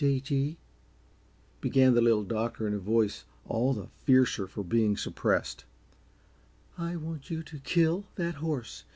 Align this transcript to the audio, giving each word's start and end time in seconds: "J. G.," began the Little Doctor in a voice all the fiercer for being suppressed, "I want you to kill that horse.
"J. 0.03 0.19
G.," 0.19 0.57
began 1.61 1.93
the 1.93 2.01
Little 2.01 2.23
Doctor 2.23 2.65
in 2.65 2.73
a 2.73 2.79
voice 2.79 3.25
all 3.45 3.71
the 3.71 3.89
fiercer 4.03 4.47
for 4.47 4.63
being 4.63 4.97
suppressed, 4.97 5.63
"I 6.75 6.95
want 6.95 7.29
you 7.29 7.43
to 7.43 7.59
kill 7.59 8.05
that 8.15 8.33
horse. 8.33 8.83